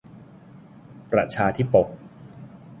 [1.11, 1.87] ประชาธิปก